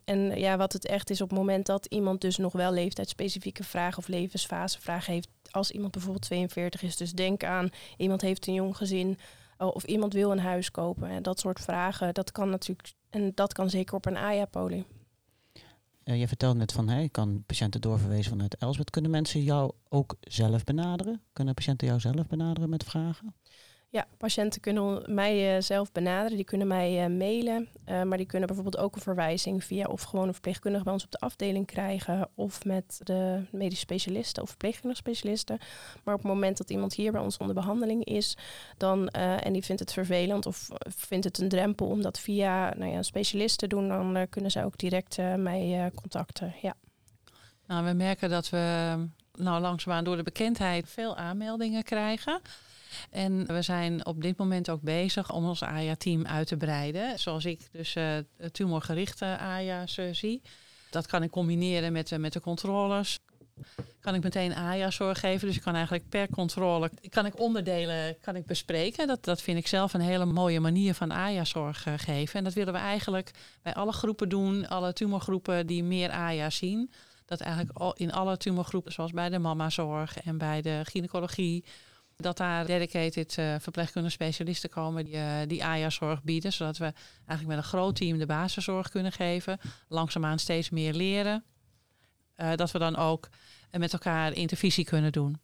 [0.03, 3.63] En ja, wat het echt is op het moment dat iemand dus nog wel leeftijdsspecifieke
[3.63, 5.29] vragen of levensfasevragen heeft.
[5.51, 9.17] Als iemand bijvoorbeeld 42 is, dus denk aan iemand heeft een jong gezin
[9.57, 11.09] oh, of iemand wil een huis kopen.
[11.09, 14.85] En dat soort vragen, dat kan natuurlijk, en dat kan zeker op een AYA-poli.
[16.03, 18.89] Eh, je vertelde net van, hey, kan patiënten doorverwezen vanuit Elsbeth.
[18.89, 21.21] Kunnen mensen jou ook zelf benaderen?
[21.33, 23.35] Kunnen patiënten jou zelf benaderen met vragen?
[23.93, 28.25] Ja, patiënten kunnen mij uh, zelf benaderen, die kunnen mij uh, mailen, uh, maar die
[28.25, 31.65] kunnen bijvoorbeeld ook een verwijzing via of gewoon een verpleegkundige bij ons op de afdeling
[31.65, 35.57] krijgen of met de medische specialisten of verpleegkundige specialisten.
[36.03, 38.37] Maar op het moment dat iemand hier bij ons onder behandeling is,
[38.77, 42.91] dan en die vindt het vervelend of vindt het een drempel om dat via nou
[42.91, 46.53] ja, een specialist te doen, dan kunnen zij ook direct mij contacten.
[46.61, 46.73] Ja.
[47.67, 48.95] Nou, we merken dat we
[49.33, 52.41] nou langzaamaan door de bekendheid veel aanmeldingen krijgen.
[53.09, 57.19] En we zijn op dit moment ook bezig om ons AYA-team uit te breiden.
[57.19, 58.17] Zoals ik dus uh,
[58.51, 60.41] tumorgerichte AYA's uh, zie.
[60.89, 63.19] Dat kan ik combineren met, uh, met de controles.
[63.99, 65.47] Kan ik meteen AYA-zorg geven.
[65.47, 69.07] Dus ik kan eigenlijk per controle kan ik onderdelen kan ik bespreken.
[69.07, 72.37] Dat, dat vind ik zelf een hele mooie manier van AYA-zorg geven.
[72.37, 74.67] En dat willen we eigenlijk bij alle groepen doen.
[74.67, 76.91] Alle tumorgroepen die meer AYA zien.
[77.25, 81.63] Dat eigenlijk in alle tumorgroepen, zoals bij de mamazorg en bij de gynaecologie
[82.21, 86.53] dat daar dedicated uh, verpleegkundige specialisten komen die, uh, die AJA-zorg bieden.
[86.53, 86.93] Zodat we
[87.25, 89.59] eigenlijk met een groot team de basiszorg kunnen geven.
[89.87, 91.43] Langzaamaan steeds meer leren.
[92.37, 93.29] Uh, dat we dan ook
[93.71, 95.39] met elkaar intervisie kunnen doen.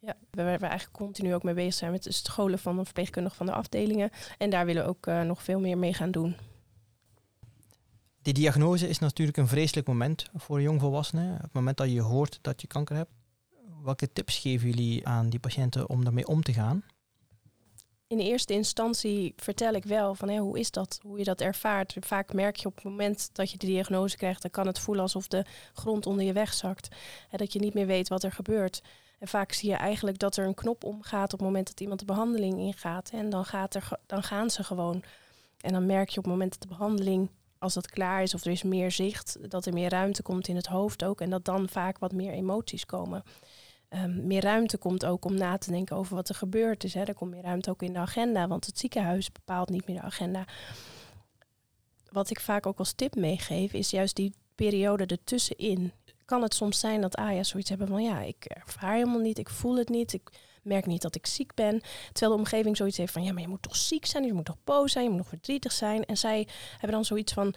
[0.00, 3.36] Ja, waar we eigenlijk continu ook mee bezig zijn met het scholen van de verpleegkundigen
[3.36, 4.10] van de afdelingen.
[4.38, 6.36] En daar willen we ook nog veel meer mee gaan doen.
[8.22, 11.38] Die diagnose is natuurlijk een vreselijk moment voor jongvolwassenen.
[11.40, 13.10] Het moment dat je hoort dat je kanker hebt
[13.82, 16.82] welke tips geven jullie aan die patiënten om daarmee om te gaan?
[18.06, 21.96] In eerste instantie vertel ik wel van hé, hoe is dat, hoe je dat ervaart.
[22.00, 25.02] Vaak merk je op het moment dat je de diagnose krijgt, dan kan het voelen
[25.02, 26.88] alsof de grond onder je weg zakt.
[27.30, 28.82] En dat je niet meer weet wat er gebeurt.
[29.18, 32.00] En vaak zie je eigenlijk dat er een knop omgaat op het moment dat iemand
[32.00, 33.10] de behandeling ingaat.
[33.10, 35.02] En dan, gaat er, dan gaan ze gewoon.
[35.60, 38.44] En dan merk je op het moment dat de behandeling, als dat klaar is of
[38.44, 41.20] er is meer zicht, dat er meer ruimte komt in het hoofd ook.
[41.20, 43.22] En dat dan vaak wat meer emoties komen
[43.90, 46.94] um, meer ruimte komt ook om na te denken over wat er gebeurd is.
[46.94, 47.02] Hè.
[47.02, 50.02] Er komt meer ruimte ook in de agenda, want het ziekenhuis bepaalt niet meer de
[50.02, 50.44] agenda.
[52.10, 55.92] Wat ik vaak ook als tip meegeef, is juist die periode ertussenin.
[56.24, 59.48] Kan het soms zijn dat AJA zoiets hebben van ja, ik ervaar helemaal niet, ik
[59.48, 60.30] voel het niet, ik
[60.62, 61.80] merk niet dat ik ziek ben.
[62.12, 64.44] Terwijl de omgeving zoiets heeft van ja, maar je moet toch ziek zijn, je moet
[64.44, 66.04] toch boos zijn, je moet nog verdrietig zijn.
[66.04, 67.54] En zij hebben dan zoiets van,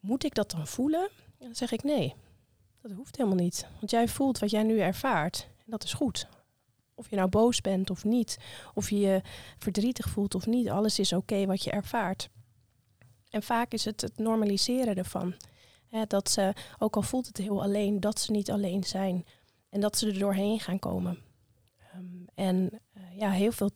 [0.00, 1.08] moet ik dat dan voelen?
[1.38, 2.14] En dan zeg ik nee,
[2.82, 3.66] dat hoeft helemaal niet.
[3.78, 6.28] Want jij voelt wat jij nu ervaart dat is goed.
[6.94, 8.38] Of je nou boos bent of niet,
[8.74, 9.22] of je je
[9.58, 12.28] verdrietig voelt of niet, alles is oké wat je ervaart.
[13.30, 15.34] En vaak is het het normaliseren ervan.
[16.06, 19.24] Dat ze, ook al voelt het heel alleen, dat ze niet alleen zijn.
[19.68, 21.18] En dat ze er doorheen gaan komen.
[21.96, 23.70] Um, en uh, ja, heel veel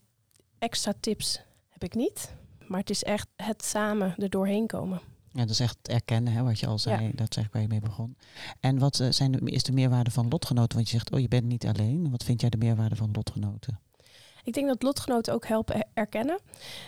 [0.59, 2.35] extra tips heb ik niet.
[2.67, 5.01] Maar het is echt het samen er doorheen komen.
[5.33, 7.11] Ja, dat is echt erkennen, hè, wat je al zei.
[7.14, 8.16] Dat zeg ik waar je mee begon.
[8.61, 10.77] En wat uh, zijn de, is de meerwaarde van lotgenoten?
[10.77, 12.11] Want je zegt, oh, je bent niet alleen.
[12.11, 13.81] Wat vind jij de meerwaarde van lotgenoten?
[14.45, 16.40] Ik denk dat lotgenoten ook helpen erkennen.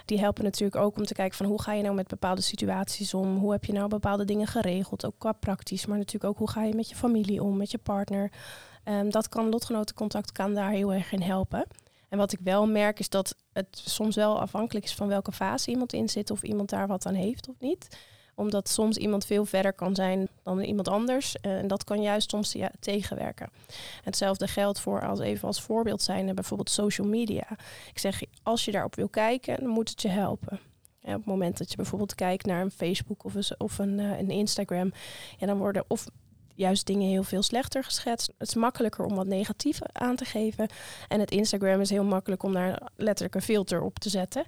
[0.04, 3.14] Die helpen natuurlijk ook om te kijken van hoe ga je nou met bepaalde situaties
[3.14, 3.36] om?
[3.36, 5.06] Hoe heb je nou bepaalde dingen geregeld?
[5.06, 7.78] Ook qua praktisch, maar natuurlijk ook hoe ga je met je familie om, met je
[7.78, 8.32] partner.
[8.84, 11.66] Um, dat kan lotgenotencontact kan daar heel erg in helpen.
[12.08, 15.70] En wat ik wel merk is dat het soms wel afhankelijk is van welke fase
[15.70, 17.88] iemand in zit of iemand daar wat aan heeft of niet
[18.34, 21.36] omdat soms iemand veel verder kan zijn dan iemand anders.
[21.40, 23.50] Eh, en dat kan juist soms ja, tegenwerken.
[24.02, 27.46] Hetzelfde geldt voor, als even als voorbeeld zijn, bijvoorbeeld social media.
[27.92, 30.60] Ik zeg, als je daarop wil kijken, dan moet het je helpen.
[31.02, 34.18] op het moment dat je bijvoorbeeld kijkt naar een Facebook of een, of een, uh,
[34.18, 34.92] een Instagram,
[35.38, 36.06] ja, dan worden of
[36.54, 38.32] juist dingen heel veel slechter geschetst.
[38.38, 40.68] Het is makkelijker om wat negatief aan te geven.
[41.08, 44.44] En het Instagram is heel makkelijk om daar letterlijk een filter op te zetten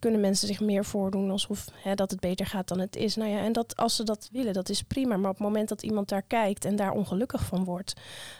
[0.00, 3.16] kunnen mensen zich meer voordoen alsof hè, dat het beter gaat dan het is.
[3.16, 5.16] Nou ja, en dat als ze dat willen, dat is prima.
[5.16, 7.92] Maar op het moment dat iemand daar kijkt en daar ongelukkig van wordt,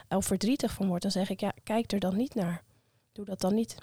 [0.08, 2.62] of verdrietig van wordt, dan zeg ik ja, kijk er dan niet naar.
[3.12, 3.76] Doe dat dan niet.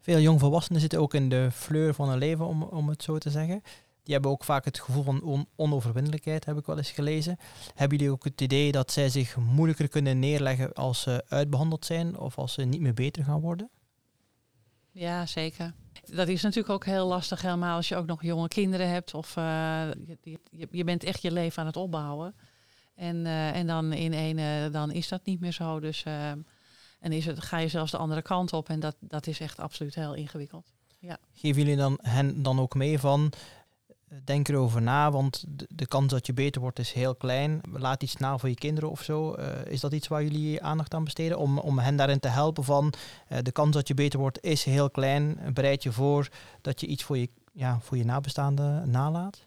[0.00, 3.30] Veel jongvolwassenen zitten ook in de fleur van hun leven, om, om het zo te
[3.30, 3.62] zeggen.
[4.02, 7.38] Die hebben ook vaak het gevoel van on onoverwinnelijkheid, heb ik wel eens gelezen.
[7.74, 12.18] Hebben jullie ook het idee dat zij zich moeilijker kunnen neerleggen als ze uitbehandeld zijn
[12.18, 13.70] of als ze niet meer beter gaan worden?
[14.92, 15.72] Ja, zeker.
[16.04, 19.14] Dat is natuurlijk ook heel lastig, helemaal als je ook nog jonge kinderen hebt.
[19.14, 19.90] Of uh,
[20.22, 20.38] je,
[20.70, 22.34] je, bent echt je leven aan het opbouwen.
[22.94, 25.80] En, uh, en dan in ene, dan is dat niet meer zo.
[25.80, 26.30] Dus uh,
[27.00, 28.68] en is het, ga je zelfs de andere kant op.
[28.68, 30.72] En dat, dat is echt absoluut heel ingewikkeld.
[30.98, 31.18] Ja.
[31.32, 33.32] Geven jullie dan hen dan ook mee van
[34.24, 37.60] denk erover na, want de, kans dat je beter wordt is heel klein.
[37.72, 39.36] Laat iets na voor je kinderen of zo.
[39.38, 41.38] Uh, is dat iets waar jullie aandacht aan besteden?
[41.38, 42.92] Om, om hen daarin te helpen van
[43.32, 45.38] uh, de kans dat je beter wordt is heel klein.
[45.52, 46.28] Bereid je voor
[46.60, 49.46] dat je iets voor je, ja, voor je nabestaanden nalaat?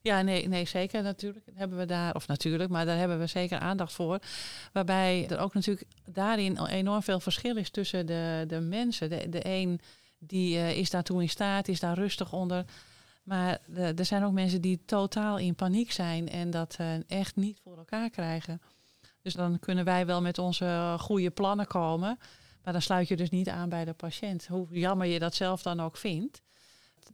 [0.00, 3.58] Ja, nee, nee, zeker natuurlijk hebben we daar, of natuurlijk, maar daar hebben we zeker
[3.58, 4.18] aandacht voor.
[4.72, 9.10] Waarbij er ook natuurlijk daarin enorm veel verschil is tussen de, de mensen.
[9.10, 9.80] De, de een
[10.18, 12.64] die uh, is daartoe in staat, is daar rustig onder.
[13.28, 17.36] Maar de, er zijn ook mensen die totaal in paniek zijn en dat uh, echt
[17.36, 18.60] niet voor elkaar krijgen.
[19.22, 22.18] Dus dan kunnen wij wel met onze goede plannen komen.
[22.62, 24.46] Maar dan sluit je dus niet aan bij de patiënt.
[24.46, 26.42] Hoe jammer je dat zelf dan ook vindt.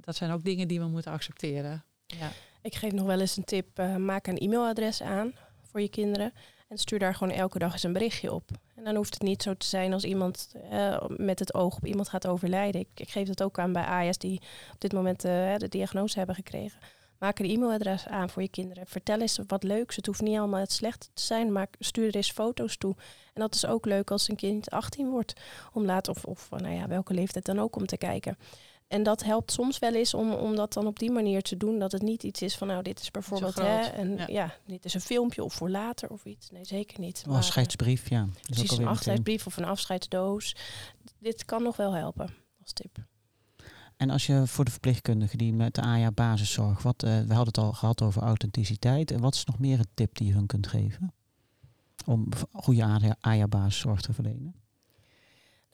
[0.00, 1.85] Dat zijn ook dingen die we moeten accepteren.
[2.07, 2.31] Ja.
[2.62, 3.79] Ik geef nog wel eens een tip.
[3.79, 6.33] Uh, maak een e-mailadres aan voor je kinderen.
[6.68, 8.50] En stuur daar gewoon elke dag eens een berichtje op.
[8.74, 11.87] En dan hoeft het niet zo te zijn als iemand uh, met het oog op
[11.87, 12.81] iemand gaat overlijden.
[12.81, 14.40] Ik, ik, geef dat ook aan bij AIA's die
[14.72, 16.81] op dit moment uh, de diagnose hebben gekregen.
[17.18, 18.87] Maak een e-mailadres aan voor je kinderen.
[18.87, 19.96] Vertel eens wat leuks.
[19.96, 21.53] Het hoeft niet allemaal het slechte te zijn.
[21.53, 22.94] Maar stuur er eens foto's toe.
[23.33, 25.33] En dat is ook leuk als een kind 18 wordt.
[25.72, 28.38] Om later, of, of nou ja, welke leeftijd dan ook om te kijken.
[28.88, 31.79] En dat helpt soms wel eens om, om dat dan op die manier te doen.
[31.79, 34.25] Dat het niet iets is van, nou, dit is bijvoorbeeld, hè, en ja.
[34.27, 34.55] ja.
[34.66, 36.51] dit is een filmpje of voor later of iets.
[36.51, 37.25] Nee, zeker niet.
[37.27, 38.29] Een afscheidsbrief, ja.
[38.42, 40.57] Precies, een afscheidsbrief of een afscheidsdoos.
[41.18, 42.99] Dit kan nog wel helpen als tip.
[43.97, 47.47] En als je voor de verpleegkundigen die met de AJA basiszorg, wat, uh, we hadden
[47.47, 49.11] het al gehad over authenticiteit.
[49.11, 51.14] En wat is nog meer een tip die je hun kunt geven
[52.07, 54.63] om goede AJA basiszorg te verlenen?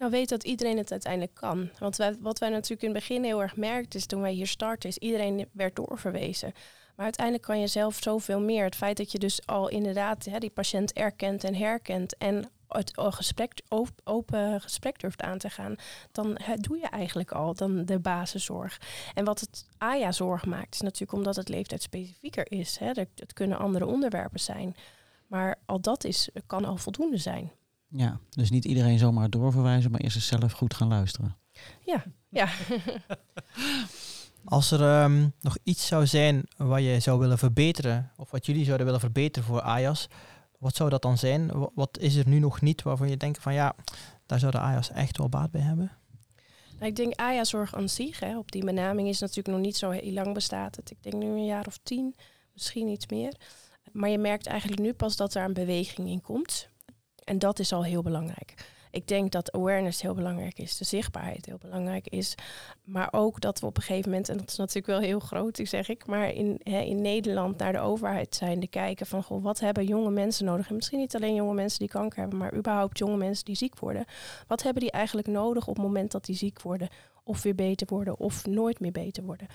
[0.01, 1.71] Nou, weet dat iedereen het uiteindelijk kan.
[1.79, 4.89] Want wat wij natuurlijk in het begin heel erg merkten, is toen wij hier starten,
[4.89, 6.53] is iedereen werd doorverwezen.
[6.97, 8.65] Maar uiteindelijk kan je zelf zoveel meer.
[8.65, 12.93] Het feit dat je dus al inderdaad hè, die patiënt erkent en herkent en het
[12.95, 13.61] gesprek,
[14.05, 15.77] open gesprek durft aan te gaan,
[16.13, 18.81] dan doe je eigenlijk al dan de basiszorg.
[19.15, 22.79] En wat het AJA-zorg maakt, is natuurlijk omdat het leeftijdsspecifieker is.
[22.79, 22.87] Hè.
[22.87, 24.77] Het kunnen andere onderwerpen zijn.
[25.27, 27.53] Maar al dat is, kan al voldoende zijn.
[27.91, 31.37] Ja, dus niet iedereen zomaar doorverwijzen, maar eerst eens zelf goed gaan luisteren.
[31.85, 32.49] Ja, ja.
[34.45, 38.65] Als er um, nog iets zou zijn wat je zou willen verbeteren, of wat jullie
[38.65, 40.09] zouden willen verbeteren voor AJAS,
[40.59, 41.71] wat zou dat dan zijn?
[41.75, 43.75] Wat is er nu nog niet waarvan je denkt van ja,
[44.27, 45.93] daar zou de AJAS echt wel baat bij hebben?
[46.79, 49.91] Nou, ik denk AJA-zorg aan zich, hè, op die benaming is natuurlijk nog niet zo
[49.91, 50.91] heel lang bestaat het.
[50.91, 52.15] Ik denk nu een jaar of tien,
[52.53, 53.35] misschien iets meer.
[53.93, 56.69] Maar je merkt eigenlijk nu pas dat er een beweging in komt.
[57.25, 58.55] En dat is al heel belangrijk.
[58.91, 62.35] Ik denk dat awareness heel belangrijk is, de zichtbaarheid heel belangrijk is.
[62.85, 65.61] Maar ook dat we op een gegeven moment, en dat is natuurlijk wel heel groot,
[65.63, 69.43] zeg ik, maar in, hè, in Nederland naar de overheid zijn te kijken van goh,
[69.43, 70.69] wat hebben jonge mensen nodig?
[70.69, 73.79] En misschien niet alleen jonge mensen die kanker hebben, maar überhaupt jonge mensen die ziek
[73.79, 74.05] worden.
[74.47, 76.89] Wat hebben die eigenlijk nodig op het moment dat die ziek worden?
[77.25, 79.47] Of weer beter worden of nooit meer beter worden?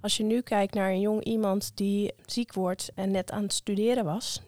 [0.00, 3.52] Als je nu kijkt naar een jong iemand die ziek wordt en net aan het
[3.52, 4.42] studeren was,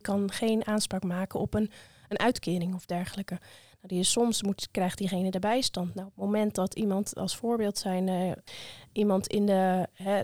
[0.00, 1.70] kan geen aanspraak maken op een
[2.08, 3.34] een uitkering of dergelijke.
[3.34, 5.94] Nou, die is soms moet, krijgt diegene de bijstand.
[5.94, 8.32] Nou, op het moment dat iemand als voorbeeld zijn, uh,
[8.92, 10.22] iemand in de, hè,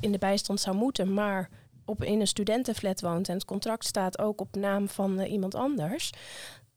[0.00, 1.50] in de bijstand zou moeten, maar
[1.84, 5.54] op, in een studentenflat woont en het contract staat ook op naam van uh, iemand
[5.54, 6.10] anders,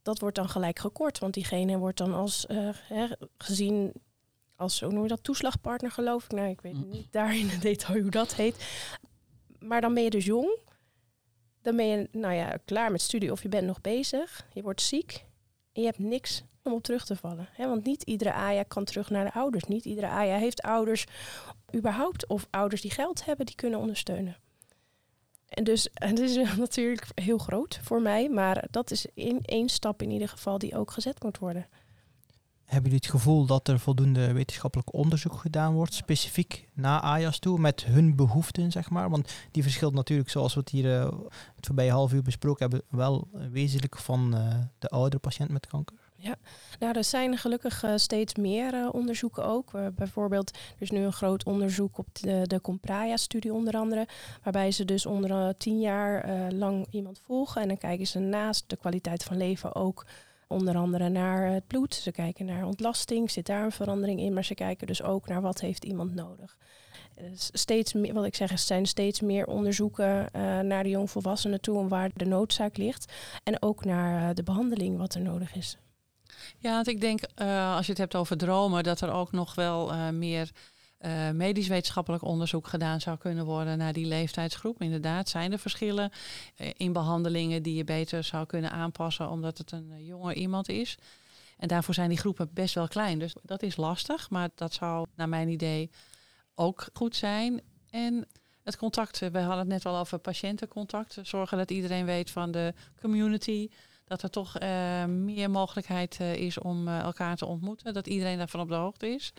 [0.01, 1.19] dat wordt dan gelijk gekort.
[1.19, 3.05] Want diegene wordt dan als uh, hè,
[3.37, 3.93] gezien
[4.55, 6.31] als hoe noem je dat, toeslagpartner geloof ik.
[6.31, 6.89] Nou, ik weet mm.
[6.89, 8.67] niet daar in het detail hoe dat heet.
[9.59, 10.57] Maar dan ben je dus jong
[11.67, 14.47] dan ben je nou ja, klaar met studie of je bent nog bezig.
[14.53, 15.25] Je wordt ziek
[15.73, 17.49] en je hebt niks om op terug te vallen.
[17.57, 19.63] want niet iedere AJA kan terug naar de ouders.
[19.63, 21.05] Niet iedere AJA heeft ouders
[21.75, 24.37] überhaupt of ouders die geld hebben die kunnen ondersteunen.
[25.47, 29.05] En dus het is natuurlijk heel groot voor mij, maar dat is
[29.41, 31.67] één stap in ieder geval die ook gezet moet worden.
[32.67, 37.59] Hebben jullie het gevoel dat er voldoende wetenschappelijk onderzoek gedaan wordt, specifiek naar AJAS toe,
[37.59, 39.09] met hun behoeften, zeg maar?
[39.09, 41.11] Want die verschilt natuurlijk, zoals we het hier uh,
[41.55, 45.95] het voorbije half uur besproken hebben, wel wezenlijk van uh, de oudere patiënt met kanker.
[46.15, 46.35] Ja,
[46.79, 49.73] nou, er zijn gelukkig uh, steeds meer onderzoeken ook.
[49.73, 54.07] Uh, bijvoorbeeld, er is nu een groot onderzoek op de, de Compraya-studie onder andere,
[54.43, 58.75] waarbij ze dus onder tien jaar lang iemand volgen en dan kijken ze naast de
[58.75, 60.05] kwaliteit van leven ook
[60.47, 61.93] onder andere naar het bloed.
[61.93, 65.41] Ze kijken naar ontlasting, zit daar een verandering in, maar ze kijken dus ook naar
[65.41, 66.57] wat heeft iemand nodig.
[67.35, 71.79] Steeds meer, wat ik zeg, er zijn steeds meer onderzoeken uh, naar de jongvolwassenen toe
[71.79, 73.13] en waar de noodzaak ligt.
[73.43, 75.77] En ook naar uh, de behandeling wat er nodig is.
[76.57, 79.55] Ja, want ik denk uh, als je het hebt over dromen, dat er ook nog
[79.55, 80.51] wel meer
[81.01, 84.81] uh, medisch wetenschappelijk onderzoek gedaan zou kunnen worden naar die leeftijdsgroep.
[84.81, 86.11] Inderdaad, zijn er verschillen
[86.57, 90.69] uh, in behandelingen die je beter zou kunnen aanpassen omdat het een uh, jonger iemand
[90.69, 90.97] is.
[91.57, 93.19] En daarvoor zijn die groepen best wel klein.
[93.19, 95.89] Dus dat is lastig, maar dat zou naar mijn idee
[96.55, 97.61] ook goed zijn.
[97.89, 98.27] En
[98.63, 101.17] het contact, we hadden het net al over patiëntencontact.
[101.21, 103.69] Zorgen dat iedereen weet van de community.
[104.05, 104.59] Dat er toch
[105.07, 107.93] meer mogelijkheid is om elkaar te ontmoeten.
[107.93, 109.33] Dat iedereen daarvan op de hoogte is.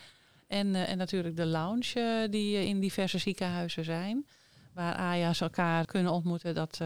[0.48, 4.26] En, uh, en natuurlijk de lounge uh, die in diverse ziekenhuizen zijn.
[4.72, 6.54] waar AJA's elkaar kunnen ontmoeten.
[6.54, 6.78] Dat,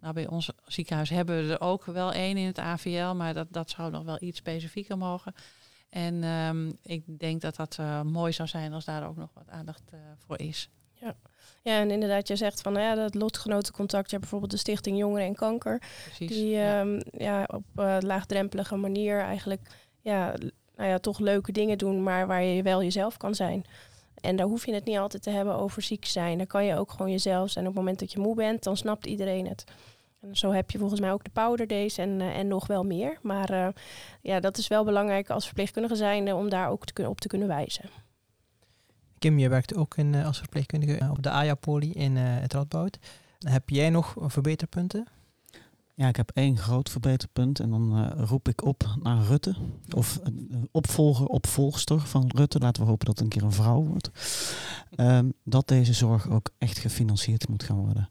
[0.00, 3.46] nou, bij ons ziekenhuis hebben we er ook wel één in het AVL, maar dat,
[3.50, 5.34] dat zou nog wel iets specifieker mogen.
[5.88, 9.48] En um, ik denk dat dat uh, mooi zou zijn als daar ook nog wat
[9.48, 10.68] aandacht uh, voor is.
[10.92, 11.16] Ja.
[11.62, 14.04] ja, en inderdaad, je zegt van nou ja, dat lotgenotencontact.
[14.04, 15.82] Je hebt bijvoorbeeld de Stichting Jongeren en Kanker.
[16.04, 16.80] Precies, die ja.
[16.80, 17.44] um, ja.
[17.46, 19.60] op uh, laagdrempelige manier eigenlijk
[20.00, 20.34] ja,
[20.76, 23.64] nou ja, toch leuke dingen doen, maar waar je wel jezelf kan zijn.
[24.20, 26.38] En daar hoef je het niet altijd te hebben over ziek zijn.
[26.38, 27.64] Dan kan je ook gewoon jezelf zijn.
[27.66, 29.64] Op het moment dat je moe bent, dan snapt iedereen het.
[30.20, 32.84] En zo heb je volgens mij ook de powder days en, uh, en nog wel
[32.84, 33.18] meer.
[33.22, 33.68] Maar uh,
[34.20, 37.48] ja, dat is wel belangrijk als verpleegkundige zijn om daar ook te op te kunnen
[37.48, 37.84] wijzen.
[39.18, 42.98] Kim, je werkt ook in, als verpleegkundige op de AJA-poli in het Radboud.
[43.38, 45.06] Heb jij nog verbeterpunten?
[45.98, 49.54] Ja, ik heb één groot verbeterpunt en dan uh, roep ik op naar Rutte.
[49.94, 52.58] Of een opvolger, opvolgster van Rutte.
[52.58, 54.10] Laten we hopen dat het een keer een vrouw wordt.
[54.96, 58.08] Um, dat deze zorg ook echt gefinancierd moet gaan worden.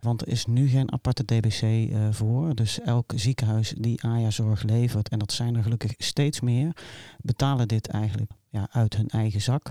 [0.00, 2.54] Want er is nu geen aparte DBC uh, voor.
[2.54, 6.76] Dus elk ziekenhuis die AJA-zorg levert, en dat zijn er gelukkig steeds meer,
[7.22, 9.70] betalen dit eigenlijk ja, uit hun eigen zak.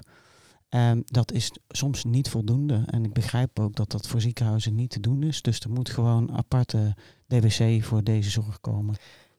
[0.69, 2.83] Um, dat is soms niet voldoende.
[2.85, 5.41] En ik begrijp ook dat dat voor ziekenhuizen niet te doen is.
[5.41, 6.95] Dus er moet gewoon aparte
[7.27, 8.95] DBC voor deze zorg komen.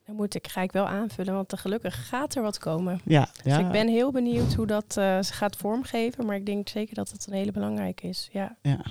[0.07, 3.01] Dan moet ik, ga ik wel aanvullen, want gelukkig gaat er wat komen.
[3.05, 3.59] Ja, dus ja.
[3.59, 6.27] ik ben heel benieuwd hoe dat uh, gaat vormgeven.
[6.27, 8.29] Maar ik denk zeker dat het een hele belangrijke is.
[8.33, 8.57] Ja.
[8.63, 8.85] ja.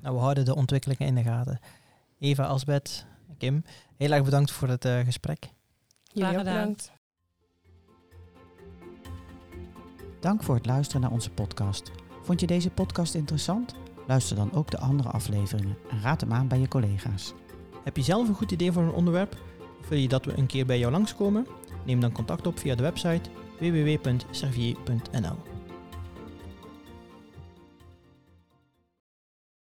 [0.00, 1.58] Nou, we houden de ontwikkelingen in de gaten.
[2.18, 3.06] Eva, Asbeth,
[3.38, 3.64] Kim,
[3.96, 5.48] heel erg bedankt voor het uh, gesprek.
[6.02, 6.92] Jullie ook bedankt.
[10.22, 11.90] Dank voor het luisteren naar onze podcast.
[12.22, 13.74] Vond je deze podcast interessant?
[14.06, 17.34] Luister dan ook de andere afleveringen en raad hem aan bij je collega's.
[17.84, 19.36] Heb je zelf een goed idee voor een onderwerp?
[19.80, 21.46] Of wil je dat we een keer bij jou langskomen?
[21.84, 25.51] Neem dan contact op via de website www.servier.nl.